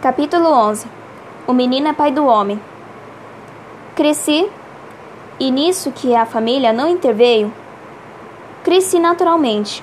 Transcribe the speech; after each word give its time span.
Capítulo 0.00 0.50
11 0.50 0.86
O 1.46 1.54
menino 1.54 1.88
é 1.88 1.92
pai 1.94 2.12
do 2.12 2.26
homem. 2.26 2.60
Cresci, 3.94 4.46
e 5.40 5.50
nisso 5.50 5.90
que 5.90 6.14
a 6.14 6.26
família 6.26 6.70
não 6.70 6.86
interveio, 6.86 7.50
cresci 8.62 8.98
naturalmente, 8.98 9.82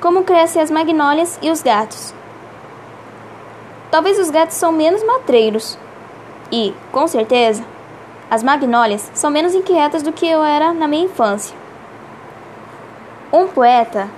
como 0.00 0.24
crescem 0.24 0.62
as 0.62 0.70
magnólias 0.70 1.38
e 1.42 1.50
os 1.50 1.60
gatos. 1.62 2.14
Talvez 3.90 4.18
os 4.18 4.30
gatos 4.30 4.56
são 4.56 4.72
menos 4.72 5.04
matreiros, 5.04 5.78
e, 6.50 6.74
com 6.90 7.06
certeza, 7.06 7.62
as 8.30 8.42
magnólias 8.42 9.10
são 9.12 9.30
menos 9.30 9.54
inquietas 9.54 10.02
do 10.02 10.10
que 10.10 10.26
eu 10.26 10.42
era 10.42 10.72
na 10.72 10.88
minha 10.88 11.04
infância. 11.04 11.54
Um 13.30 13.46
poeta 13.46 14.08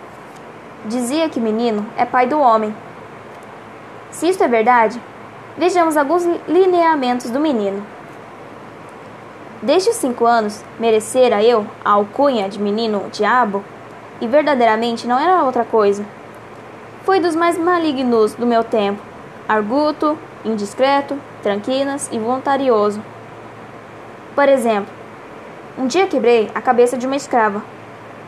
dizia 0.85 1.29
que 1.29 1.41
menino 1.41 1.85
é 1.97 2.05
pai 2.05 2.29
do 2.29 2.39
homem. 2.39 2.73
Se 4.13 4.29
isto 4.29 4.45
é 4.45 4.49
verdade, 4.49 5.01
Vejamos 5.59 5.97
alguns 5.97 6.23
lineamentos 6.47 7.31
do 7.31 7.41
menino. 7.41 7.83
Desde 9.63 9.89
os 9.89 9.97
cinco 9.97 10.27
anos, 10.27 10.63
merecera 10.79 11.43
eu 11.43 11.67
a 11.83 11.93
alcunha 11.93 12.47
de 12.47 12.61
menino 12.61 13.05
diabo, 13.11 13.65
e 14.21 14.27
verdadeiramente 14.27 15.07
não 15.07 15.19
era 15.19 15.43
outra 15.45 15.65
coisa. 15.65 16.05
Foi 17.05 17.21
dos 17.21 17.35
mais 17.35 17.57
malignos 17.57 18.35
do 18.35 18.47
meu 18.47 18.63
tempo, 18.63 19.01
arguto, 19.49 20.19
indiscreto, 20.45 21.19
tranquilas 21.43 22.11
e 22.13 22.19
voluntarioso. 22.19 23.03
Por 24.35 24.51
exemplo, 24.51 24.93
um 25.79 25.87
dia 25.87 26.07
quebrei 26.07 26.51
a 26.55 26.61
cabeça 26.61 26.99
de 26.99 27.07
uma 27.07 27.17
escrava, 27.17 27.63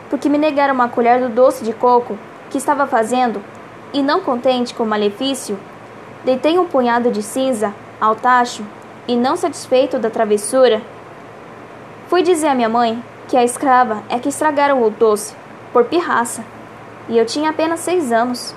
porque 0.09 0.29
me 0.29 0.37
negaram 0.39 0.73
uma 0.73 0.89
colher 0.89 1.19
do 1.19 1.29
doce 1.29 1.63
de 1.63 1.73
coco 1.73 2.17
que 2.49 2.57
estava 2.57 2.87
fazendo, 2.87 3.39
e 3.93 4.01
não 4.01 4.19
contente 4.19 4.73
com 4.73 4.81
o 4.81 4.87
malefício, 4.87 5.59
Deitei 6.23 6.59
um 6.59 6.65
punhado 6.65 7.11
de 7.11 7.23
cinza 7.23 7.73
ao 7.99 8.15
tacho 8.15 8.65
e, 9.07 9.15
não 9.15 9.37
satisfeito 9.37 9.97
da 9.97 10.09
travessura, 10.09 10.81
fui 12.07 12.21
dizer 12.21 12.47
à 12.47 12.55
minha 12.55 12.67
mãe 12.67 13.01
que 13.27 13.37
a 13.37 13.43
escrava 13.43 14.03
é 14.09 14.19
que 14.19 14.29
estragaram 14.29 14.83
o 14.83 14.89
doce, 14.89 15.33
por 15.71 15.85
pirraça, 15.85 16.43
e 17.07 17.17
eu 17.17 17.25
tinha 17.25 17.51
apenas 17.51 17.79
seis 17.79 18.11
anos. 18.11 18.53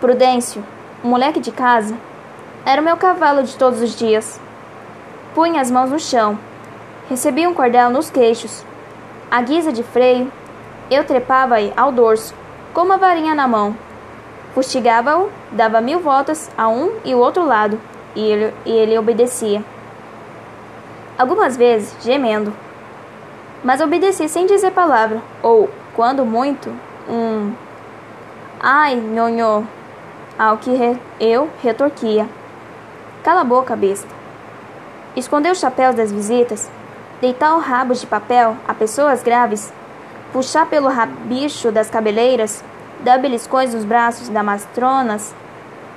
Prudêncio, 0.00 0.64
um 1.04 1.08
moleque 1.08 1.38
de 1.38 1.52
casa, 1.52 1.94
era 2.64 2.80
o 2.80 2.84
meu 2.84 2.96
cavalo 2.96 3.42
de 3.42 3.56
todos 3.56 3.82
os 3.82 3.94
dias. 3.94 4.40
Punha 5.34 5.60
as 5.60 5.70
mãos 5.70 5.90
no 5.90 5.98
chão, 5.98 6.38
recebi 7.08 7.46
um 7.46 7.52
cordel 7.52 7.90
nos 7.90 8.08
queixos. 8.10 8.64
À 9.30 9.42
guisa 9.42 9.70
de 9.70 9.82
freio, 9.82 10.32
eu 10.90 11.04
trepava 11.04 11.56
ao 11.76 11.92
dorso, 11.92 12.34
com 12.72 12.82
uma 12.82 12.96
varinha 12.96 13.34
na 13.34 13.46
mão. 13.46 13.76
Fustigava-o, 14.54 15.30
dava 15.52 15.80
mil 15.80 16.00
voltas 16.00 16.50
a 16.56 16.68
um 16.68 16.92
e 17.04 17.14
o 17.14 17.18
outro 17.18 17.44
lado, 17.46 17.80
e 18.14 18.20
ele, 18.20 18.54
e 18.64 18.70
ele 18.70 18.98
obedecia. 18.98 19.64
Algumas 21.16 21.56
vezes, 21.56 21.94
gemendo. 22.02 22.52
Mas 23.62 23.80
obedecia 23.80 24.28
sem 24.28 24.46
dizer 24.46 24.72
palavra, 24.72 25.22
ou, 25.42 25.70
quando 25.94 26.24
muito, 26.24 26.70
um 27.08 27.52
ai, 28.58 28.94
nhonhô, 28.96 29.62
ao 30.38 30.58
que 30.58 30.74
re, 30.74 30.98
eu 31.20 31.48
retorquia. 31.62 32.28
Cala 33.22 33.42
a 33.42 33.44
boca, 33.44 33.76
besta. 33.76 34.08
Esconder 35.14 35.52
os 35.52 35.58
chapéus 35.58 35.94
das 35.94 36.10
visitas, 36.10 36.70
deitar 37.20 37.54
o 37.54 37.60
rabo 37.60 37.94
de 37.94 38.06
papel 38.06 38.56
a 38.66 38.74
pessoas 38.74 39.22
graves, 39.22 39.72
puxar 40.32 40.66
pelo 40.66 40.88
rabicho 40.88 41.70
das 41.70 41.90
cabeleiras, 41.90 42.64
dá 43.02 43.18
beliscões 43.18 43.74
nos 43.74 43.84
braços 43.84 44.28
da 44.28 44.42
mastronas 44.42 45.34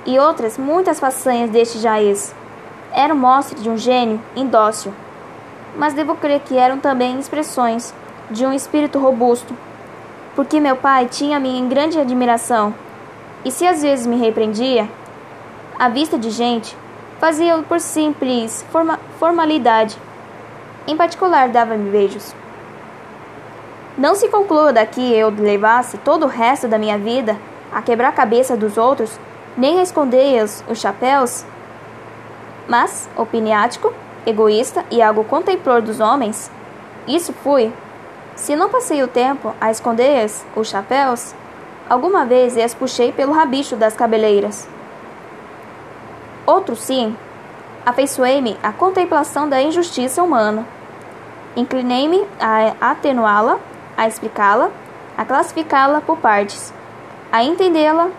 e 0.06 0.18
outras 0.18 0.58
muitas 0.58 1.00
façanhas 1.00 1.50
deste 1.50 1.78
jaez. 1.78 2.34
Eram 2.92 3.16
mostras 3.16 3.62
de 3.62 3.68
um 3.68 3.76
gênio 3.76 4.20
indócil, 4.36 4.92
mas 5.76 5.94
devo 5.94 6.14
crer 6.14 6.40
que 6.40 6.56
eram 6.56 6.78
também 6.78 7.18
expressões 7.18 7.94
de 8.30 8.46
um 8.46 8.52
espírito 8.52 8.98
robusto, 8.98 9.56
porque 10.34 10.60
meu 10.60 10.76
pai 10.76 11.06
tinha-me 11.06 11.58
em 11.58 11.68
grande 11.68 11.98
admiração, 11.98 12.74
e 13.44 13.50
se 13.50 13.66
às 13.66 13.82
vezes 13.82 14.06
me 14.06 14.16
repreendia, 14.16 14.88
à 15.78 15.88
vista 15.88 16.18
de 16.18 16.30
gente, 16.30 16.76
fazia-o 17.18 17.62
por 17.62 17.80
simples 17.80 18.64
forma 18.70 18.98
formalidade. 19.18 19.98
Em 20.86 20.96
particular, 20.96 21.48
dava-me 21.48 21.90
beijos. 21.90 22.34
Não 23.96 24.14
se 24.16 24.28
conclua 24.28 24.72
daqui 24.72 25.14
eu 25.14 25.30
levasse 25.30 25.98
todo 25.98 26.24
o 26.24 26.28
resto 26.28 26.66
da 26.66 26.78
minha 26.78 26.98
vida 26.98 27.38
a 27.72 27.80
quebrar 27.80 28.08
a 28.08 28.12
cabeça 28.12 28.56
dos 28.56 28.76
outros, 28.76 29.18
nem 29.56 29.78
a 29.78 29.82
esconder 29.82 30.42
os, 30.42 30.64
os 30.68 30.80
chapéus, 30.80 31.44
mas, 32.66 33.08
opiniático, 33.16 33.92
egoísta 34.26 34.84
e 34.90 35.00
algo 35.00 35.22
contemplor 35.22 35.80
dos 35.80 36.00
homens, 36.00 36.50
isso 37.06 37.32
fui. 37.32 37.72
Se 38.34 38.56
não 38.56 38.68
passei 38.68 39.02
o 39.02 39.08
tempo 39.08 39.54
a 39.60 39.70
esconder 39.70 40.28
os 40.56 40.68
chapéus, 40.68 41.32
alguma 41.88 42.24
vez 42.24 42.56
as 42.56 42.74
puxei 42.74 43.12
pelo 43.12 43.32
rabicho 43.32 43.76
das 43.76 43.94
cabeleiras. 43.94 44.68
Outro 46.44 46.74
sim, 46.74 47.16
afeiçoei-me 47.86 48.56
à 48.60 48.72
contemplação 48.72 49.48
da 49.48 49.62
injustiça 49.62 50.22
humana. 50.22 50.66
Inclinei-me 51.54 52.26
a 52.40 52.90
atenuá-la 52.90 53.58
a 53.96 54.06
explicá-la, 54.06 54.70
a 55.16 55.24
classificá-la 55.24 56.00
por 56.00 56.18
partes, 56.18 56.72
a 57.30 57.42
entendê-la, 57.42 58.10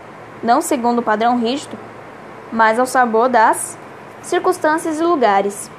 não 0.44 0.62
segundo 0.62 1.00
o 1.00 1.04
padrão 1.04 1.40
rígido, 1.40 1.78
mas 2.52 2.80
ao 2.80 2.86
sabor 2.86 3.30
das 3.30 3.78
circunstâncias 4.22 5.00
e 5.00 5.04
lugares. 5.04 5.70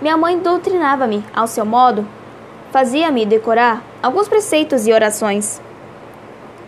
Minha 0.00 0.16
mãe 0.16 0.38
doutrinava-me 0.38 1.24
ao 1.34 1.46
seu 1.46 1.64
modo, 1.64 2.06
fazia-me 2.70 3.26
decorar 3.26 3.82
alguns 4.02 4.28
preceitos 4.28 4.86
e 4.86 4.92
orações. 4.92 5.60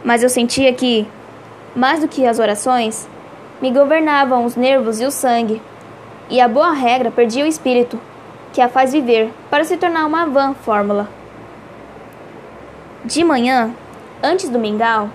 Mas 0.04 0.22
eu 0.22 0.28
sentia 0.28 0.72
que, 0.74 1.08
mais 1.74 2.00
do 2.00 2.08
que 2.08 2.26
as 2.26 2.38
orações, 2.38 3.08
me 3.60 3.70
governavam 3.70 4.44
os 4.44 4.56
nervos 4.56 5.00
e 5.00 5.04
o 5.04 5.10
sangue, 5.10 5.62
e 6.28 6.40
a 6.40 6.48
boa 6.48 6.72
regra 6.72 7.10
perdia 7.10 7.44
o 7.44 7.48
espírito, 7.48 7.98
que 8.52 8.60
a 8.60 8.68
faz 8.68 8.92
viver, 8.92 9.32
para 9.48 9.64
se 9.64 9.76
tornar 9.76 10.04
uma 10.04 10.26
vã 10.26 10.54
fórmula. 10.54 11.21
De 13.04 13.24
manhã, 13.24 13.74
antes 14.22 14.48
do 14.48 14.60
mingau, 14.60 15.10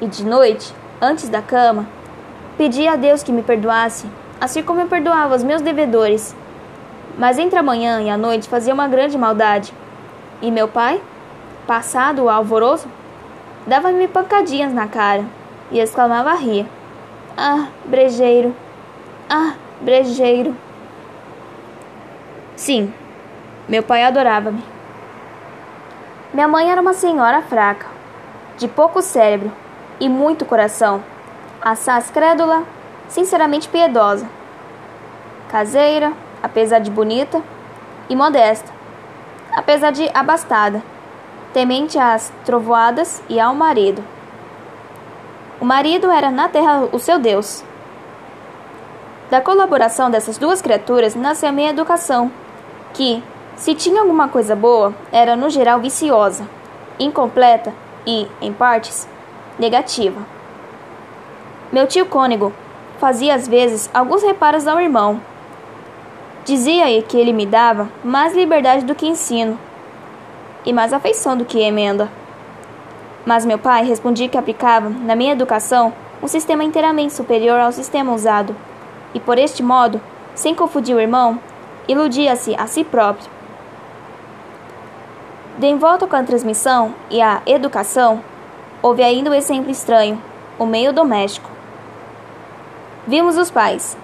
e 0.00 0.06
de 0.06 0.24
noite, 0.24 0.74
antes 0.98 1.28
da 1.28 1.42
cama, 1.42 1.86
pedi 2.56 2.88
a 2.88 2.96
Deus 2.96 3.22
que 3.22 3.30
me 3.30 3.42
perdoasse, 3.42 4.06
assim 4.40 4.62
como 4.62 4.80
eu 4.80 4.86
perdoava 4.86 5.36
os 5.36 5.42
meus 5.42 5.60
devedores. 5.60 6.34
Mas 7.18 7.38
entre 7.38 7.58
a 7.58 7.62
manhã 7.62 8.00
e 8.00 8.08
a 8.08 8.16
noite 8.16 8.48
fazia 8.48 8.72
uma 8.72 8.88
grande 8.88 9.18
maldade. 9.18 9.74
E 10.40 10.50
meu 10.50 10.66
pai, 10.66 11.02
passado 11.66 12.22
o 12.22 12.30
alvoroço, 12.30 12.88
dava-me 13.66 14.08
pancadinhas 14.08 14.72
na 14.72 14.88
cara 14.88 15.26
e 15.70 15.78
exclamava 15.78 16.30
a 16.30 16.36
rir: 16.36 16.66
Ah, 17.36 17.68
brejeiro! 17.84 18.56
Ah, 19.28 19.52
brejeiro! 19.82 20.56
Sim, 22.56 22.90
meu 23.68 23.82
pai 23.82 24.02
adorava-me. 24.02 24.71
Minha 26.32 26.48
mãe 26.48 26.70
era 26.70 26.80
uma 26.80 26.94
senhora 26.94 27.42
fraca, 27.42 27.86
de 28.56 28.66
pouco 28.66 29.02
cérebro 29.02 29.52
e 30.00 30.08
muito 30.08 30.46
coração, 30.46 31.04
assaz 31.60 32.10
crédula, 32.10 32.62
sinceramente 33.06 33.68
piedosa, 33.68 34.26
caseira, 35.50 36.10
apesar 36.42 36.78
de 36.78 36.90
bonita, 36.90 37.42
e 38.08 38.16
modesta, 38.16 38.72
apesar 39.54 39.90
de 39.90 40.10
abastada, 40.14 40.82
temente 41.52 41.98
às 41.98 42.32
trovoadas 42.46 43.22
e 43.28 43.38
ao 43.38 43.54
marido. 43.54 44.02
O 45.60 45.66
marido 45.66 46.10
era 46.10 46.30
na 46.30 46.48
terra 46.48 46.88
o 46.92 46.98
seu 46.98 47.18
Deus. 47.18 47.62
Da 49.30 49.40
colaboração 49.40 50.10
dessas 50.10 50.38
duas 50.38 50.62
criaturas 50.62 51.14
nasceu 51.14 51.50
a 51.50 51.52
minha 51.52 51.70
educação, 51.70 52.32
que, 52.94 53.22
se 53.56 53.74
tinha 53.74 54.00
alguma 54.00 54.28
coisa 54.28 54.56
boa, 54.56 54.94
era 55.12 55.36
no 55.36 55.48
geral 55.48 55.78
viciosa, 55.80 56.46
incompleta 56.98 57.72
e, 58.06 58.26
em 58.40 58.52
partes, 58.52 59.08
negativa. 59.58 60.20
Meu 61.72 61.86
tio 61.86 62.06
cônego 62.06 62.52
fazia 62.98 63.34
às 63.34 63.46
vezes 63.46 63.90
alguns 63.94 64.22
reparos 64.22 64.66
ao 64.66 64.80
irmão. 64.80 65.20
Dizia 66.44 67.00
que 67.02 67.16
ele 67.16 67.32
me 67.32 67.46
dava 67.46 67.88
mais 68.02 68.34
liberdade 68.34 68.84
do 68.84 68.94
que 68.94 69.06
ensino 69.06 69.58
e 70.64 70.72
mais 70.72 70.92
afeição 70.92 71.36
do 71.36 71.44
que 71.44 71.60
emenda. 71.60 72.10
Mas 73.24 73.46
meu 73.46 73.58
pai 73.58 73.84
respondia 73.84 74.28
que 74.28 74.36
aplicava, 74.36 74.88
na 74.88 75.14
minha 75.14 75.32
educação, 75.32 75.92
um 76.20 76.26
sistema 76.26 76.64
inteiramente 76.64 77.12
superior 77.12 77.58
ao 77.60 77.72
sistema 77.72 78.12
usado, 78.12 78.54
e 79.14 79.20
por 79.20 79.38
este 79.38 79.62
modo, 79.62 80.00
sem 80.34 80.54
confundir 80.54 80.96
o 80.96 81.00
irmão, 81.00 81.38
iludia-se 81.86 82.54
a 82.56 82.66
si 82.66 82.82
próprio 82.82 83.31
de 85.58 85.66
envolta 85.66 86.06
com 86.06 86.16
a 86.16 86.22
transmissão 86.22 86.94
e 87.10 87.20
a 87.20 87.42
educação, 87.46 88.22
houve 88.80 89.02
ainda 89.02 89.30
um 89.30 89.34
exemplo 89.34 89.70
estranho, 89.70 90.20
o 90.58 90.64
meio 90.64 90.92
doméstico. 90.92 91.50
Vimos 93.06 93.36
os 93.36 93.50
pais. 93.50 93.96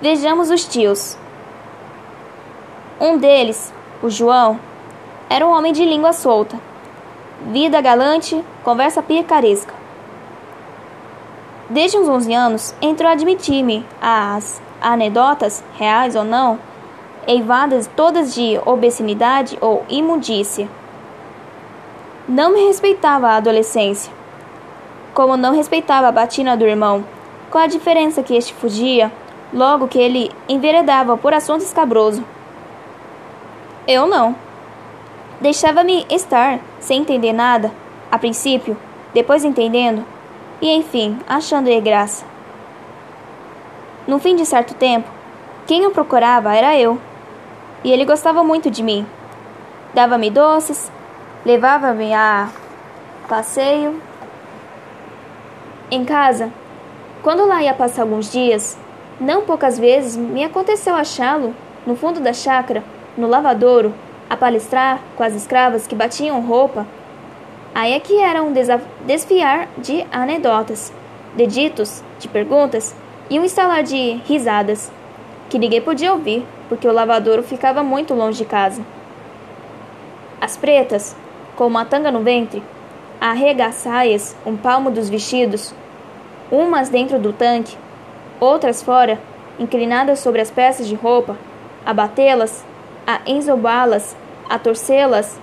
Vejamos 0.00 0.50
os 0.50 0.64
tios. 0.64 1.16
Um 3.00 3.18
deles, 3.18 3.72
o 4.02 4.08
João, 4.08 4.58
era 5.28 5.46
um 5.46 5.50
homem 5.50 5.72
de 5.72 5.84
língua 5.84 6.12
solta. 6.12 6.58
Vida 7.46 7.80
galante, 7.80 8.44
conversa 8.62 9.02
picaresca. 9.02 9.74
Desde 11.68 11.98
uns 11.98 12.08
11 12.08 12.34
anos, 12.34 12.74
entrou 12.80 13.08
a 13.08 13.12
admitir-me 13.12 13.84
as 14.00 14.60
anedotas, 14.80 15.64
reais 15.78 16.14
ou 16.14 16.24
não, 16.24 16.58
eivadas 17.26 17.90
todas 17.96 18.34
de 18.34 18.60
obesidade 18.64 19.56
ou 19.60 19.84
imundícia. 19.88 20.68
Não 22.28 22.52
me 22.52 22.66
respeitava 22.66 23.28
a 23.28 23.36
adolescência, 23.36 24.12
como 25.14 25.36
não 25.36 25.54
respeitava 25.54 26.08
a 26.08 26.12
batina 26.12 26.56
do 26.56 26.64
irmão, 26.64 27.04
com 27.50 27.58
a 27.58 27.66
diferença 27.66 28.22
que 28.22 28.34
este 28.34 28.54
fugia, 28.54 29.12
logo 29.52 29.88
que 29.88 29.98
ele 29.98 30.30
enveredava 30.48 31.16
por 31.16 31.34
assunto 31.34 31.62
escabroso. 31.62 32.24
Eu 33.86 34.06
não. 34.06 34.34
Deixava-me 35.40 36.06
estar, 36.08 36.60
sem 36.78 37.00
entender 37.00 37.32
nada, 37.32 37.72
a 38.10 38.18
princípio, 38.18 38.76
depois 39.12 39.44
entendendo, 39.44 40.04
e 40.60 40.70
enfim, 40.70 41.18
achando-lhe 41.28 41.80
graça. 41.80 42.24
No 44.06 44.18
fim 44.18 44.36
de 44.36 44.46
certo 44.46 44.74
tempo, 44.74 45.10
quem 45.66 45.86
o 45.86 45.90
procurava 45.90 46.54
era 46.54 46.76
eu, 46.78 46.98
e 47.84 47.92
ele 47.92 48.04
gostava 48.04 48.42
muito 48.42 48.70
de 48.70 48.82
mim. 48.82 49.06
Dava-me 49.94 50.30
doces, 50.30 50.90
levava-me 51.44 52.12
a 52.14 52.48
passeio. 53.28 54.00
Em 55.90 56.04
casa, 56.04 56.50
quando 57.22 57.46
lá 57.46 57.62
ia 57.62 57.74
passar 57.74 58.02
alguns 58.02 58.30
dias, 58.30 58.78
não 59.20 59.42
poucas 59.42 59.78
vezes 59.78 60.16
me 60.16 60.44
aconteceu 60.44 60.94
achá-lo 60.94 61.54
no 61.86 61.96
fundo 61.96 62.20
da 62.20 62.32
chácara, 62.32 62.82
no 63.16 63.26
lavadouro, 63.26 63.94
a 64.30 64.36
palestrar 64.36 65.00
com 65.16 65.22
as 65.22 65.34
escravas 65.34 65.86
que 65.86 65.94
batiam 65.94 66.40
roupa 66.40 66.86
Aí 67.74 67.94
é 67.94 68.00
que 68.00 68.18
era 68.18 68.42
um 68.42 68.52
desfiar 69.06 69.66
de 69.78 70.06
anedotas, 70.12 70.92
de 71.34 71.46
ditos, 71.46 72.02
de 72.18 72.28
perguntas 72.28 72.94
e 73.30 73.40
um 73.40 73.44
estalar 73.44 73.82
de 73.82 74.20
risadas, 74.26 74.92
que 75.52 75.58
ninguém 75.58 75.82
podia 75.82 76.14
ouvir, 76.14 76.46
porque 76.66 76.88
o 76.88 76.92
lavadouro 76.92 77.42
ficava 77.42 77.82
muito 77.82 78.14
longe 78.14 78.38
de 78.38 78.46
casa. 78.46 78.82
As 80.40 80.56
pretas, 80.56 81.14
com 81.54 81.66
uma 81.66 81.84
tanga 81.84 82.10
no 82.10 82.20
ventre, 82.20 82.62
arregaçaias 83.20 84.34
um 84.46 84.56
palmo 84.56 84.90
dos 84.90 85.10
vestidos, 85.10 85.74
umas 86.50 86.88
dentro 86.88 87.18
do 87.18 87.34
tanque, 87.34 87.76
outras 88.40 88.82
fora, 88.82 89.20
inclinadas 89.58 90.20
sobre 90.20 90.40
as 90.40 90.50
peças 90.50 90.88
de 90.88 90.94
roupa, 90.94 91.36
a 91.84 91.92
batê-las, 91.92 92.64
a 93.06 93.20
enzobá-las, 93.26 94.16
a 94.48 94.58
torcê-las 94.58 95.38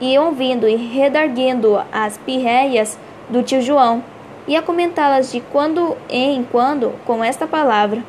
e 0.00 0.18
ouvindo 0.18 0.66
e 0.66 0.76
redarguendo 0.76 1.78
as 1.92 2.16
pirréias 2.16 2.98
do 3.28 3.42
tio 3.42 3.60
João, 3.60 4.02
e 4.48 4.56
a 4.56 4.62
comentá-las 4.62 5.30
de 5.30 5.42
quando 5.52 5.94
em 6.08 6.42
quando 6.42 6.94
com 7.04 7.22
esta 7.22 7.46
palavra: 7.46 8.02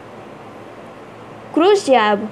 Cruz 1.54 1.86
diabo! 1.86 2.28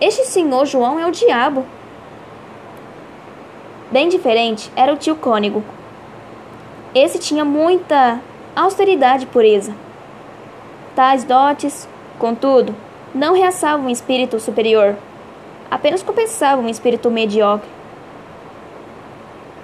Este 0.00 0.24
senhor 0.24 0.66
João 0.66 0.98
é 0.98 1.06
o 1.06 1.12
diabo. 1.12 1.64
Bem 3.88 4.08
diferente 4.08 4.68
era 4.74 4.92
o 4.92 4.96
tio 4.96 5.14
Cônego. 5.14 5.62
Esse 6.92 7.20
tinha 7.20 7.44
muita 7.44 8.20
austeridade 8.56 9.22
e 9.22 9.26
pureza. 9.28 9.72
Tais 10.96 11.22
dotes, 11.22 11.88
contudo, 12.18 12.74
não 13.14 13.32
reaçavam 13.32 13.86
um 13.86 13.90
espírito 13.90 14.40
superior, 14.40 14.96
apenas 15.70 16.02
compensavam 16.02 16.64
um 16.64 16.68
espírito 16.68 17.12
mediocre. 17.12 17.70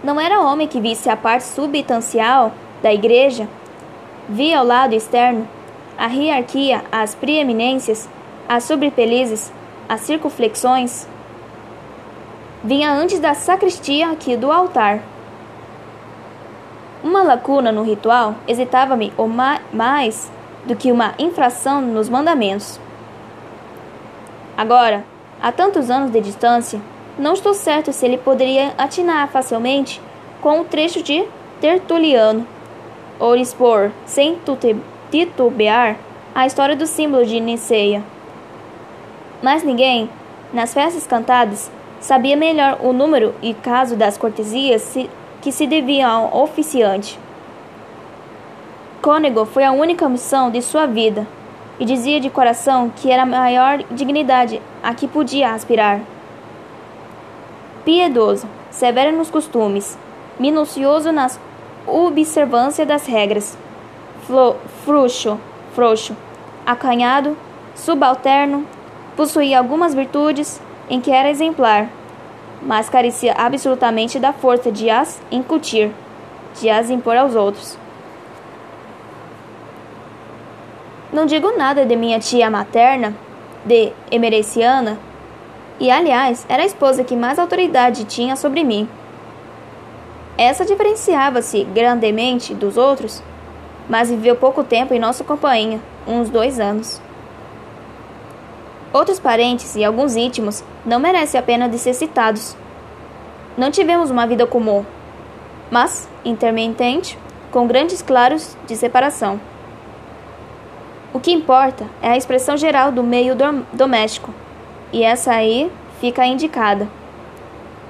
Não 0.05 0.21
era 0.21 0.38
homem 0.41 0.69
que 0.69 0.81
visse 0.81 1.11
a 1.11 1.17
parte 1.17 1.47
substancial 1.47 2.53
da 2.81 2.94
igreja, 2.94 3.49
via 4.29 4.61
ao 4.61 4.65
lado 4.65 4.94
externo 4.94 5.49
a 5.99 6.06
hierarquia, 6.06 6.83
as 6.91 7.15
preeminências, 7.15 8.09
as 8.50 8.64
sobrepelizes, 8.64 9.52
as 9.88 10.00
circunflexões. 10.00 11.06
Vinha 12.64 12.93
antes 12.93 13.20
da 13.20 13.32
sacristia 13.32 14.12
que 14.17 14.37
do 14.37 14.50
altar. 14.50 14.99
Uma 17.00 17.23
lacuna 17.23 17.70
no 17.70 17.85
ritual 17.85 18.35
hesitava-me 18.49 19.12
mais 19.73 20.29
do 20.67 20.75
que 20.75 20.91
uma 20.91 21.14
infração 21.17 21.81
nos 21.81 22.08
mandamentos. 22.08 22.81
Agora, 24.56 25.05
há 25.41 25.52
tantos 25.52 25.88
anos 25.88 26.11
de 26.11 26.20
distância, 26.20 26.81
não 27.17 27.35
estou 27.35 27.55
certo 27.55 27.93
se 27.93 28.05
ele 28.05 28.19
poderia 28.19 28.75
atinar 28.76 29.29
facilmente 29.29 30.02
com 30.43 30.61
o 30.61 30.64
trecho 30.64 31.05
de 31.05 31.25
Tertuliano, 31.61 32.44
ou 33.17 33.37
expor, 33.37 33.93
sem 34.06 34.41
titubear, 35.08 35.97
a 36.35 36.47
história 36.47 36.75
do 36.75 36.87
símbolo 36.87 37.25
de 37.25 37.38
Niceia. 37.38 38.02
Mas 39.43 39.63
ninguém, 39.63 40.11
nas 40.53 40.75
festas 40.75 41.07
cantadas, 41.07 41.71
sabia 42.01 42.37
melhor 42.37 42.79
o 42.83 42.93
número 42.93 43.35
e 43.43 43.55
caso 43.55 43.97
das 43.97 44.17
cortesias 44.17 44.97
que 45.41 45.51
se 45.51 45.67
deviam 45.67 46.11
ao 46.11 46.43
oficiante. 46.43 47.19
Cônego 49.03 49.47
foi 49.47 49.65
a 49.65 49.73
única 49.73 50.09
missão 50.09 50.51
de 50.51 50.61
sua 50.61 50.87
vida, 50.87 51.27
e 51.81 51.85
dizia 51.87 52.21
de 52.21 52.29
coração 52.29 52.93
que 52.95 53.11
era 53.11 53.23
a 53.23 53.27
maior 53.27 53.83
dignidade 53.91 54.61
a 54.83 54.95
que 54.95 55.09
podia 55.09 55.55
aspirar 55.55 56.01
piedoso, 57.83 58.47
severo 58.71 59.17
nos 59.17 59.31
costumes, 59.31 59.99
minucioso 60.39 61.11
na 61.11 61.31
observância 61.87 62.85
das 62.85 63.07
regras, 63.07 63.57
frouxo, 64.85 65.41
frouxo, 65.75 66.15
acanhado, 66.67 67.35
subalterno, 67.75 68.67
possuía 69.21 69.59
algumas 69.59 69.95
virtudes 69.95 70.59
em 70.89 70.99
que 70.99 71.11
era 71.11 71.29
exemplar, 71.29 71.91
mas 72.63 72.89
carecia 72.89 73.35
absolutamente 73.37 74.19
da 74.19 74.33
força 74.33 74.73
de 74.73 74.89
as 74.89 75.21
incutir, 75.31 75.93
de 76.59 76.71
as 76.71 76.89
impor 76.89 77.19
aos 77.19 77.35
outros. 77.35 77.77
Não 81.12 81.27
digo 81.27 81.55
nada 81.55 81.85
de 81.85 81.95
minha 81.97 82.19
tia 82.19 82.50
materna, 82.50 83.15
de 83.62 83.93
Emereciana, 84.11 84.99
e, 85.79 85.91
aliás, 85.91 86.47
era 86.49 86.62
a 86.62 86.67
esposa 86.67 87.05
que 87.05 87.15
mais 87.15 87.39
autoridade 87.39 88.05
tinha 88.05 88.37
sobre 88.37 88.65
mim. 88.65 88.89
Essa 90.39 90.65
diferenciava-se 90.65 91.62
grandemente 91.65 92.55
dos 92.55 92.79
outros, 92.79 93.23
mas 93.87 94.09
viveu 94.09 94.35
pouco 94.35 94.65
tempo 94.65 94.95
em 94.95 94.99
nossa 94.99 95.23
companhia, 95.23 95.79
uns 96.09 96.31
dois 96.31 96.59
anos. 96.59 97.03
Outros 98.92 99.20
parentes 99.20 99.76
e 99.76 99.85
alguns 99.85 100.16
íntimos 100.16 100.64
não 100.85 100.99
merecem 100.99 101.38
a 101.38 101.42
pena 101.42 101.68
de 101.68 101.78
ser 101.78 101.94
citados. 101.94 102.56
Não 103.56 103.70
tivemos 103.70 104.11
uma 104.11 104.26
vida 104.26 104.47
comum, 104.47 104.85
mas 105.70 106.09
intermitente, 106.25 107.16
com 107.52 107.68
grandes 107.68 108.02
claros 108.02 108.56
de 108.66 108.75
separação. 108.75 109.40
O 111.14 111.20
que 111.20 111.30
importa 111.30 111.87
é 112.02 112.11
a 112.11 112.16
expressão 112.16 112.56
geral 112.56 112.90
do 112.90 113.02
meio 113.02 113.37
doméstico 113.73 114.35
e 114.92 115.04
essa 115.04 115.32
aí 115.32 115.70
fica 116.00 116.26
indicada. 116.26 116.88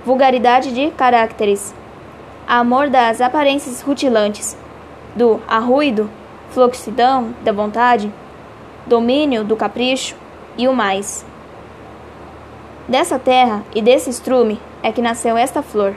Vulgaridade 0.05 0.73
de 0.73 0.91
caracteres. 0.91 1.75
Amor 2.47 2.91
das 2.91 3.23
aparências 3.23 3.81
rutilantes. 3.81 4.57
Do 5.17 5.41
arruido, 5.49 6.11
fluxidão 6.51 7.35
da 7.43 7.53
vontade, 7.53 8.13
domínio 8.87 9.45
do 9.45 9.57
capricho 9.57 10.15
e 10.61 10.69
o 10.69 10.75
mais. 10.75 11.25
Dessa 12.87 13.19
terra 13.19 13.65
e 13.75 13.81
desse 13.81 14.11
estrume 14.11 14.61
é 14.83 14.93
que 14.93 15.01
nasceu 15.01 15.39
esta 15.39 15.63
flor. 15.63 15.95